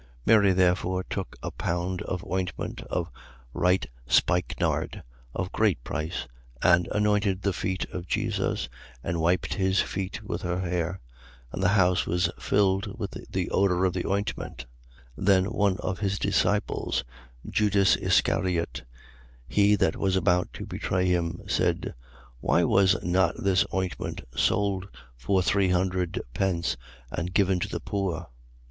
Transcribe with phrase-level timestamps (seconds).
[0.01, 0.07] 12:3.
[0.25, 3.11] Mary therefore took a pound of ointment of
[3.53, 5.03] right spikenard,
[5.35, 6.27] of great price,
[6.63, 8.67] and anointed the feet of Jesus
[9.03, 10.99] and wiped his feet with her hair.
[11.51, 14.65] And the house was filled with the odour of the ointment.
[15.19, 15.25] 12:4.
[15.27, 17.03] Then one of his disciples,
[17.47, 18.81] Judas Iscariot,
[19.47, 21.93] he that was about to betray him, said: 12:5.
[22.39, 26.75] Why was not this ointment sold for three hundred pence
[27.11, 28.29] and given to the poor?